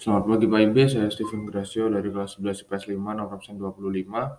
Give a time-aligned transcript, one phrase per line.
[0.00, 4.32] Selamat pagi Pak IB, saya Steven Gracio dari kelas 11 IPS 5 nomor absen 25.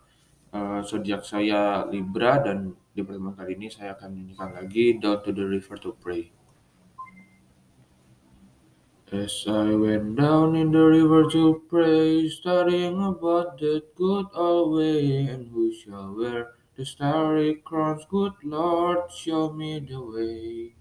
[0.49, 5.29] Eh, zodiak saya Libra dan di pertemuan kali ini saya akan menyanyikan lagi Down to
[5.29, 6.33] the River to Pray.
[9.13, 15.29] As I went down in the river to pray, studying about that good old way,
[15.29, 20.80] and who shall wear the starry crowns, good Lord, show me the way.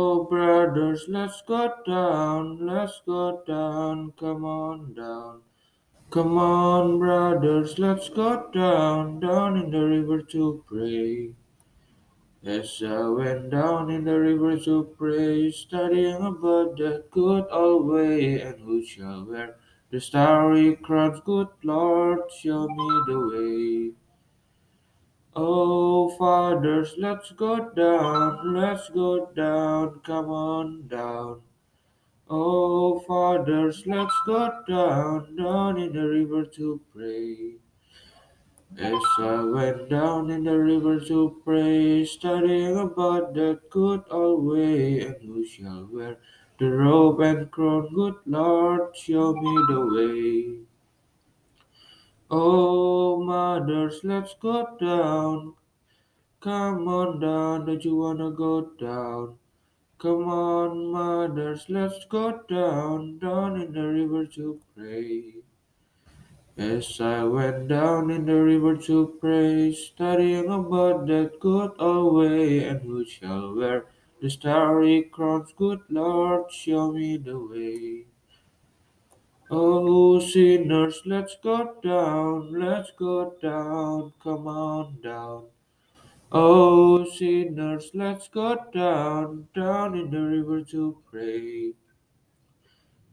[0.71, 5.41] brothers, let's go down, let's go down, come on down.
[6.09, 11.33] Come on, brothers, let's go down, down in the river to pray.
[12.43, 18.41] As I went down in the river to pray, studying about the good old way,
[18.41, 19.55] and who shall wear
[19.89, 23.91] the starry crowns, good Lord, show me the way.
[25.35, 25.70] Oh,
[26.21, 31.41] fathers, let's go down, let's go down, come on down.
[32.29, 37.55] Oh, fathers, let's go down, down in the river to pray.
[38.77, 44.99] As I went down in the river to pray, studying about that good old way,
[44.99, 46.17] and who shall wear
[46.59, 50.59] the robe and crown, good Lord, show me the way.
[52.29, 55.55] Oh, mothers, let's go down,
[56.41, 59.37] Come on down, don't you wanna go down?
[59.99, 65.43] Come on, mothers, let's go down, down in the river to pray.
[66.57, 72.63] As I went down in the river to pray, studying about that good old way,
[72.63, 73.85] and who shall wear
[74.19, 78.05] the starry crowns, good Lord, show me the way.
[79.51, 85.43] Oh, sinners, let's go down, let's go down, come on down.
[86.33, 91.73] Oh, sinners, let's go down, down in the river to pray.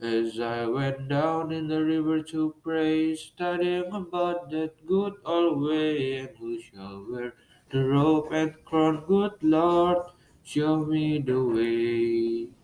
[0.00, 6.18] As I went down in the river to pray, studying about that good old way,
[6.18, 7.34] and who shall wear
[7.72, 9.98] the robe and crown, good Lord,
[10.44, 12.57] show me the way.